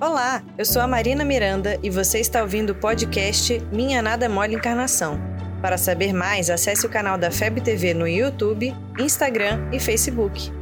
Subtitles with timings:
[0.00, 4.56] Olá, eu sou a Marina Miranda e você está ouvindo o podcast Minha Nada Mole
[4.56, 5.20] Encarnação.
[5.62, 10.52] Para saber mais, acesse o canal da FEB TV no YouTube, Instagram e Facebook.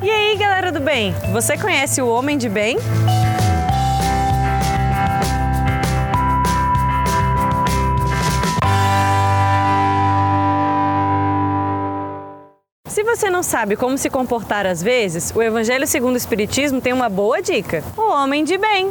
[0.00, 1.12] E aí, galera do bem?
[1.32, 2.78] Você conhece o Homem de Bem?
[12.98, 16.92] Se você não sabe como se comportar às vezes, o Evangelho segundo o Espiritismo tem
[16.92, 18.90] uma boa dica: o homem de bem.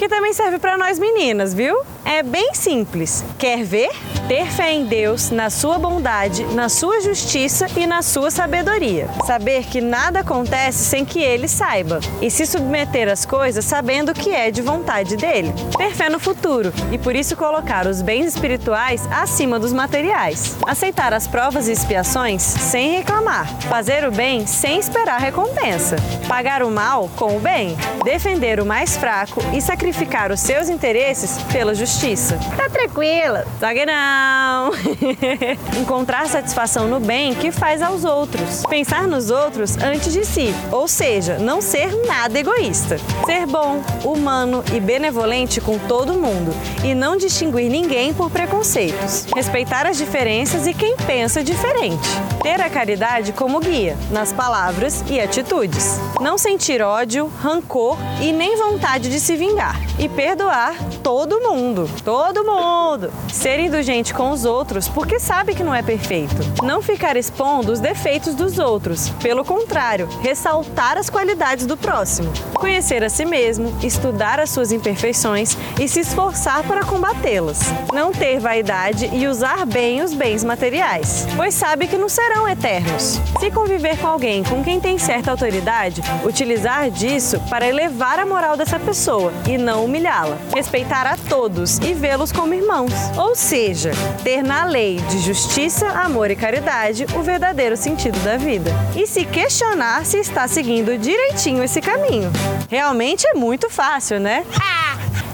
[0.00, 1.78] Que também serve para nós meninas, viu?
[2.06, 3.22] É bem simples.
[3.38, 3.90] Quer ver?
[4.26, 9.10] Ter fé em Deus, na sua bondade, na sua justiça e na sua sabedoria.
[9.26, 12.00] Saber que nada acontece sem que ele saiba.
[12.22, 15.52] E se submeter às coisas sabendo que é de vontade dele.
[15.76, 20.56] Ter fé no futuro e por isso colocar os bens espirituais acima dos materiais.
[20.66, 23.46] Aceitar as provas e expiações sem reclamar.
[23.68, 25.96] Fazer o bem sem esperar recompensa.
[26.26, 27.76] Pagar o mal com o bem.
[28.02, 29.89] Defender o mais fraco e sacrificar
[30.32, 32.38] os seus interesses pela justiça.
[32.56, 33.44] Tá tranquila?
[33.58, 34.70] Só que não.
[35.80, 38.62] Encontrar satisfação no bem que faz aos outros.
[38.68, 42.98] Pensar nos outros antes de si, ou seja, não ser nada egoísta.
[43.26, 46.52] Ser bom, humano e benevolente com todo mundo
[46.84, 49.26] e não distinguir ninguém por preconceitos.
[49.34, 52.08] Respeitar as diferenças e quem pensa diferente.
[52.42, 55.98] Ter a caridade como guia nas palavras e atitudes.
[56.20, 59.79] Não sentir ódio, rancor e nem vontade de se vingar.
[59.98, 61.88] E perdoar todo mundo.
[62.04, 63.12] Todo mundo.
[63.32, 66.36] Ser indulgente com os outros porque sabe que não é perfeito.
[66.62, 69.10] Não ficar expondo os defeitos dos outros.
[69.22, 72.32] Pelo contrário, ressaltar as qualidades do próximo.
[72.54, 77.60] Conhecer a si mesmo, estudar as suas imperfeições e se esforçar para combatê-las.
[77.92, 83.20] Não ter vaidade e usar bem os bens materiais, pois sabe que não serão eternos.
[83.38, 88.56] Se conviver com alguém com quem tem certa autoridade, utilizar disso para elevar a moral
[88.56, 90.38] dessa pessoa e não humilhá-la.
[90.54, 92.92] Respeitar a todos e vê-los como irmãos.
[93.16, 98.70] Ou seja, ter na lei de justiça, amor e caridade o verdadeiro sentido da vida.
[98.96, 102.30] E se questionar se está seguindo direitinho esse caminho.
[102.68, 104.44] Realmente é muito fácil, né?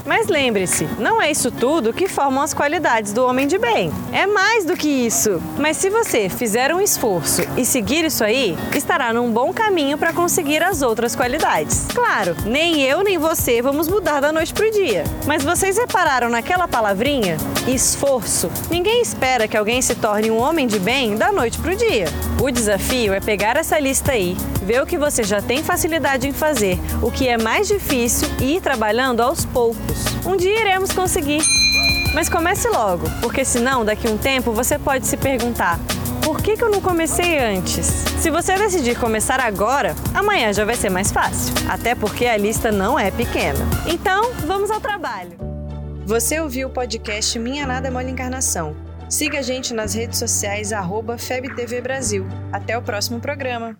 [0.07, 3.91] Mas lembre-se, não é isso tudo que formam as qualidades do homem de bem.
[4.13, 5.41] É mais do que isso.
[5.59, 10.13] Mas se você fizer um esforço e seguir isso aí, estará num bom caminho para
[10.13, 11.87] conseguir as outras qualidades.
[11.93, 15.03] Claro, nem eu nem você vamos mudar da noite pro dia.
[15.25, 17.35] Mas vocês repararam naquela palavrinha?
[17.67, 18.49] Esforço.
[18.71, 22.05] Ninguém espera que alguém se torne um homem de bem da noite pro dia.
[22.41, 26.31] O desafio é pegar essa lista aí, ver o que você já tem facilidade em
[26.31, 29.96] fazer, o que é mais difícil e ir trabalhando aos poucos.
[30.25, 31.41] Um dia iremos conseguir.
[32.13, 35.79] Mas comece logo, porque senão daqui a um tempo você pode se perguntar:
[36.23, 37.85] por que, que eu não comecei antes?
[38.19, 41.53] Se você decidir começar agora, amanhã já vai ser mais fácil.
[41.69, 43.59] Até porque a lista não é pequena.
[43.85, 45.37] Então, vamos ao trabalho.
[46.05, 48.75] Você ouviu o podcast Minha Nada Mole Encarnação.
[49.09, 50.71] Siga a gente nas redes sociais,
[51.17, 52.25] FebTV Brasil.
[52.51, 53.77] Até o próximo programa.